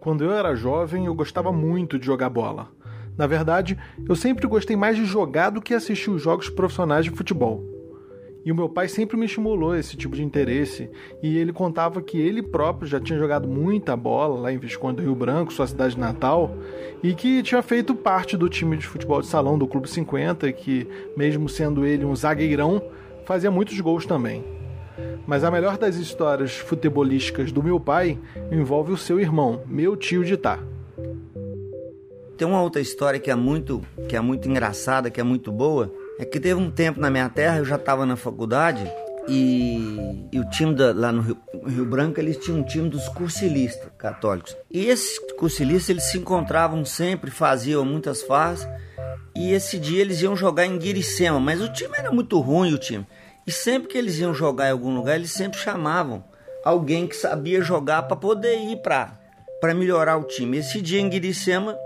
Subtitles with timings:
[0.00, 2.68] Quando eu era jovem, eu gostava muito de jogar bola.
[3.16, 3.78] Na verdade,
[4.08, 7.77] eu sempre gostei mais de jogar do que assistir os jogos profissionais de futebol.
[8.48, 10.88] E o meu pai sempre me estimulou esse tipo de interesse,
[11.22, 15.02] e ele contava que ele próprio já tinha jogado muita bola lá em Visconde do
[15.02, 16.56] Rio Branco, sua cidade natal,
[17.02, 20.54] e que tinha feito parte do time de futebol de salão do Clube 50, e
[20.54, 22.82] que, mesmo sendo ele um zagueirão,
[23.26, 24.42] fazia muitos gols também.
[25.26, 28.18] Mas a melhor das histórias futebolísticas do meu pai
[28.50, 30.38] envolve o seu irmão, meu tio de.
[32.38, 35.92] Tem uma outra história que é muito, que é muito engraçada, que é muito boa.
[36.18, 38.90] É que teve um tempo na minha terra, eu já estava na faculdade
[39.28, 43.08] e, e, o time da, lá no Rio, Rio, Branco eles tinham um time dos
[43.10, 44.56] cursilistas católicos.
[44.70, 48.66] E esses cursilistas eles se encontravam sempre, faziam muitas farras.
[49.36, 52.78] E esse dia eles iam jogar em Guiricema, mas o time era muito ruim o
[52.78, 53.06] time.
[53.46, 56.24] E sempre que eles iam jogar em algum lugar, eles sempre chamavam
[56.64, 59.18] alguém que sabia jogar para poder ir para
[59.60, 60.58] para melhorar o time.
[60.58, 61.76] Esse dia em Guiricema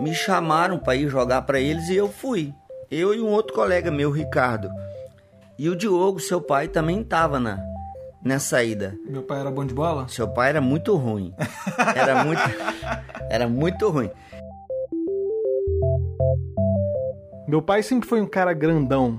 [0.00, 2.52] me chamaram para ir jogar para eles e eu fui.
[2.90, 4.68] Eu e um outro colega meu, Ricardo.
[5.58, 7.58] E o Diogo, seu pai, também estava na
[8.22, 8.98] nessa ida.
[9.08, 10.08] Meu pai era bom de bola?
[10.08, 11.32] Seu pai era muito ruim.
[11.94, 12.40] Era muito
[13.30, 14.10] era muito ruim.
[17.46, 19.18] Meu pai sempre foi um cara grandão,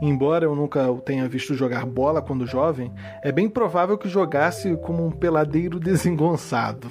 [0.00, 4.76] Embora eu nunca o tenha visto jogar bola quando jovem, é bem provável que jogasse
[4.76, 6.88] como um peladeiro desengonçado.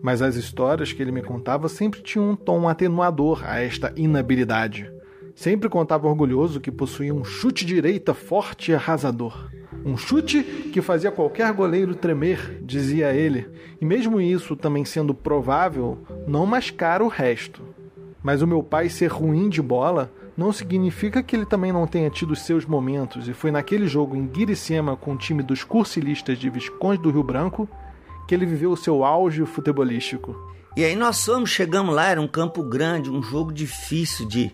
[0.00, 4.88] Mas as histórias que ele me contava sempre tinham um tom atenuador a esta inabilidade.
[5.34, 9.50] Sempre contava orgulhoso que possuía um chute direita forte e arrasador.
[9.84, 13.48] Um chute que fazia qualquer goleiro tremer, dizia ele,
[13.80, 17.62] e mesmo isso também sendo provável, não mascara o resto.
[18.22, 22.08] Mas o meu pai ser ruim de bola não significa que ele também não tenha
[22.08, 26.48] tido seus momentos, e foi naquele jogo em Guiricema com o time dos cursilistas de
[26.48, 27.68] Visconde do Rio Branco
[28.26, 30.34] que ele viveu o seu auge futebolístico.
[30.76, 34.50] E aí nós fomos, chegamos lá, era um campo grande, um jogo difícil de,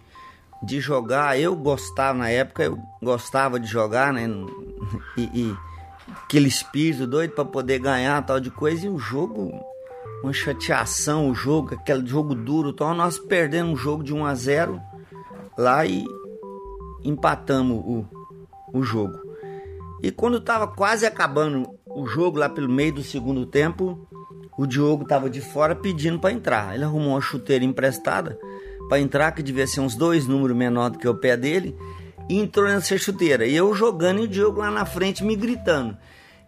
[0.62, 1.38] de jogar.
[1.38, 4.28] Eu gostava, na época, eu gostava de jogar, né?
[5.16, 5.56] E, e
[6.24, 8.86] aquele espírito doido para poder ganhar, tal de coisa.
[8.86, 9.52] E o jogo,
[10.22, 12.70] uma chateação, o jogo, aquele jogo duro.
[12.70, 14.80] Então nós perdemos um jogo de 1 a 0
[15.56, 16.04] lá e
[17.04, 18.06] empatamos o,
[18.72, 19.18] o jogo.
[20.02, 24.06] E quando estava quase acabando o jogo, lá pelo meio do segundo tempo,
[24.56, 26.74] o Diogo estava de fora pedindo para entrar.
[26.74, 28.38] Ele arrumou uma chuteira emprestada
[28.88, 31.76] para entrar, que devia ser uns dois números menor do que o pé dele,
[32.28, 33.46] e entrou nessa chuteira.
[33.46, 35.96] E eu jogando e o Diogo lá na frente me gritando.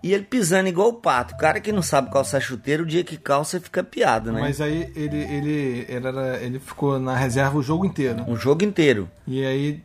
[0.03, 1.35] E ele pisando igual o pato.
[1.35, 4.41] O cara que não sabe calçar chuteiro, o dia que calça fica piado, né?
[4.41, 8.25] Mas aí ele, ele, ele, era, ele ficou na reserva o jogo inteiro.
[8.27, 9.11] O jogo inteiro.
[9.27, 9.83] E aí,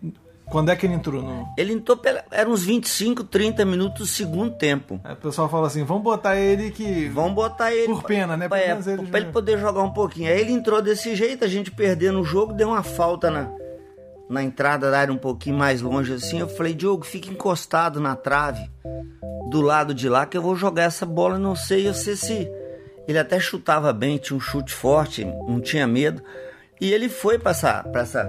[0.49, 1.21] quando é que ele entrou?
[1.21, 1.47] No...
[1.57, 4.99] Ele entrou, pela, era uns 25, 30 minutos do segundo tempo.
[5.03, 7.07] Aí o pessoal fala assim, vamos botar ele que...
[7.09, 7.87] Vamos botar ele...
[7.87, 8.47] Por pena, né?
[8.47, 10.29] Pra, é, ele, pra ele poder jogar um pouquinho.
[10.29, 13.51] Aí ele entrou desse jeito, a gente perdendo o jogo, deu uma falta na,
[14.29, 16.39] na entrada da área um pouquinho mais longe assim.
[16.39, 18.69] Eu falei, Diogo, fica encostado na trave
[19.49, 21.37] do lado de lá que eu vou jogar essa bola.
[21.39, 22.49] Não sei, eu sei se
[23.07, 26.21] ele até chutava bem, tinha um chute forte, não tinha medo.
[26.79, 28.23] E ele foi para essa, pra essa,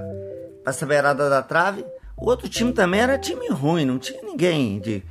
[0.63, 1.85] pra essa beirada da trave.
[2.17, 5.03] O outro time também era time ruim, não tinha ninguém de.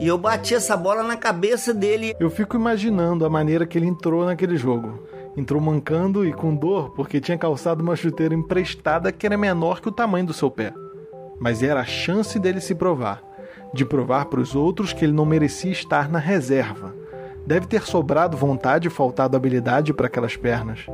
[0.00, 2.14] E eu bati essa bola na cabeça dele.
[2.18, 5.06] Eu fico imaginando a maneira que ele entrou naquele jogo.
[5.36, 9.88] Entrou mancando e com dor porque tinha calçado uma chuteira emprestada que era menor que
[9.88, 10.72] o tamanho do seu pé.
[11.40, 13.28] Mas era a chance dele se provar
[13.72, 16.94] de provar para os outros que ele não merecia estar na reserva.
[17.46, 20.86] Deve ter sobrado vontade e faltado habilidade para aquelas pernas.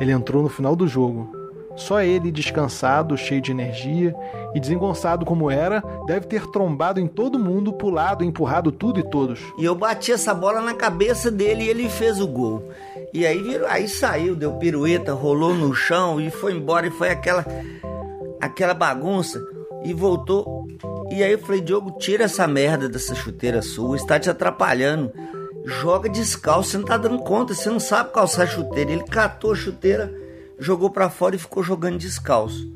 [0.00, 1.32] Ele entrou no final do jogo.
[1.76, 4.14] Só ele, descansado, cheio de energia
[4.54, 9.40] e desengonçado como era, deve ter trombado em todo mundo, pulado, empurrado tudo e todos.
[9.58, 12.70] E eu bati essa bola na cabeça dele e ele fez o gol.
[13.12, 17.44] E aí, aí saiu, deu pirueta, rolou no chão e foi embora e foi aquela
[18.40, 19.40] aquela bagunça
[19.84, 20.66] e voltou.
[21.10, 25.12] E aí eu falei, Diogo, tira essa merda dessa chuteira sua, está te atrapalhando.
[25.64, 28.92] Joga descalço, você não tá dando conta, você não sabe calçar chuteira.
[28.92, 30.12] Ele catou a chuteira,
[30.58, 32.70] jogou para fora e ficou jogando descalço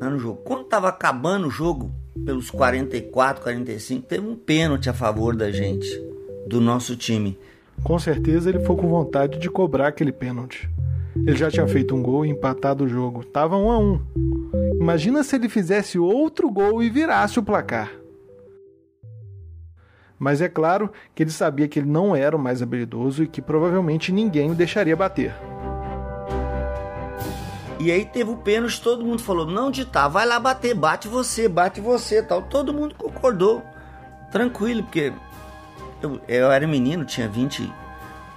[0.00, 0.42] lá no jogo.
[0.44, 1.92] Quando tava acabando o jogo,
[2.24, 5.88] pelos 44, 45, teve um pênalti a favor da gente,
[6.46, 7.38] do nosso time.
[7.82, 10.68] Com certeza ele foi com vontade de cobrar aquele pênalti.
[11.14, 13.24] Ele já tinha feito um gol e empatado o jogo.
[13.24, 14.00] Tava um a um.
[14.78, 17.90] Imagina se ele fizesse outro gol e virasse o placar.
[20.18, 23.42] Mas é claro que ele sabia que ele não era o mais habilidoso e que
[23.42, 25.34] provavelmente ninguém o deixaria bater.
[27.86, 31.48] E aí teve o pênalti, todo mundo falou: "Não, Ditá, vai lá bater, bate você,
[31.48, 32.42] bate você", tal.
[32.42, 33.62] Todo mundo concordou.
[34.32, 35.12] Tranquilo, porque
[36.02, 37.72] eu, eu era menino, tinha 20,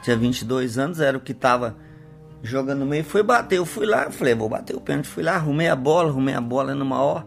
[0.04, 1.76] tinha 22 anos, era o que tava
[2.44, 3.58] jogando no meio, foi bater.
[3.58, 5.08] Eu fui lá, falei: "Vou bater o pênalti".
[5.08, 7.26] Fui lá, arrumei a bola, arrumei a bola no maior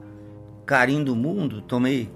[0.64, 2.08] carinho do mundo, tomei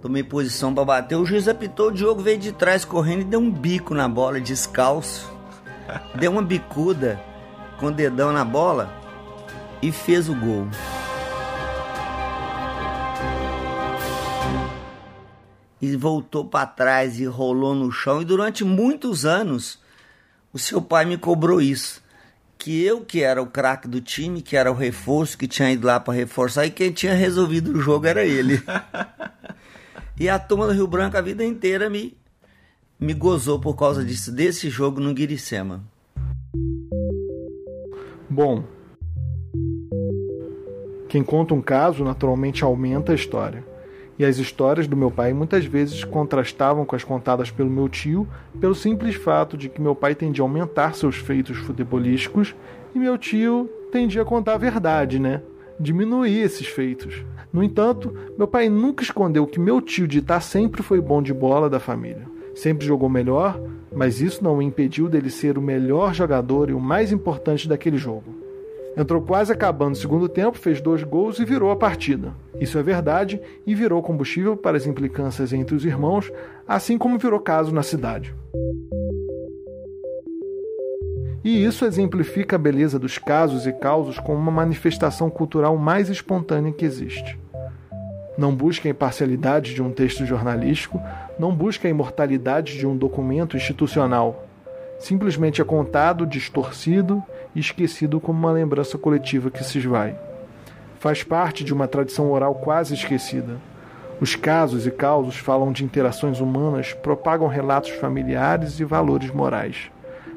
[0.00, 1.16] tomei posição para bater.
[1.16, 4.40] O juiz apitou, o Diogo veio de trás correndo e deu um bico na bola
[4.40, 5.28] descalço.
[6.14, 7.20] deu uma bicuda
[7.80, 9.01] com o dedão na bola
[9.82, 10.68] e fez o gol.
[15.80, 18.22] E voltou para trás e rolou no chão.
[18.22, 19.80] E durante muitos anos,
[20.52, 22.00] o seu pai me cobrou isso.
[22.56, 25.88] Que eu, que era o craque do time, que era o reforço, que tinha ido
[25.88, 28.62] lá para reforçar, e quem tinha resolvido o jogo era ele.
[30.16, 32.16] e a turma do Rio Branco a vida inteira me,
[33.00, 35.82] me gozou por causa disso, desse jogo no Guiricema.
[38.30, 38.64] Bom,
[41.12, 43.62] quem conta um caso naturalmente aumenta a história.
[44.18, 48.26] E as histórias do meu pai muitas vezes contrastavam com as contadas pelo meu tio,
[48.58, 52.54] pelo simples fato de que meu pai tendia a aumentar seus feitos futebolísticos
[52.94, 55.42] e meu tio tendia a contar a verdade, né?
[55.78, 57.22] Diminuir esses feitos.
[57.52, 61.34] No entanto, meu pai nunca escondeu que meu tio de estar sempre foi bom de
[61.34, 62.26] bola da família.
[62.54, 63.60] Sempre jogou melhor,
[63.94, 67.98] mas isso não o impediu dele ser o melhor jogador e o mais importante daquele
[67.98, 68.41] jogo.
[68.96, 72.34] Entrou quase acabando o segundo tempo, fez dois gols e virou a partida.
[72.60, 76.30] Isso é verdade e virou combustível para as implicâncias entre os irmãos,
[76.68, 78.34] assim como virou caso na cidade.
[81.44, 86.72] E isso exemplifica a beleza dos casos e causos como uma manifestação cultural mais espontânea
[86.72, 87.36] que existe.
[88.38, 91.00] Não busca a imparcialidade de um texto jornalístico,
[91.38, 94.46] não busca a imortalidade de um documento institucional.
[95.02, 97.20] Simplesmente é contado, distorcido
[97.56, 100.14] e esquecido como uma lembrança coletiva que se esvai.
[101.00, 103.56] Faz parte de uma tradição oral quase esquecida.
[104.20, 109.90] Os casos e causos falam de interações humanas, propagam relatos familiares e valores morais.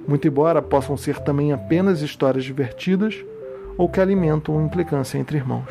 [0.07, 3.23] Muito embora possam ser também apenas histórias divertidas
[3.77, 5.69] ou que alimentam implicância entre irmãos.